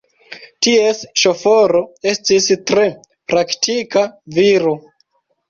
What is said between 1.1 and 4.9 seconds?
ŝoforo estis tre praktika viro.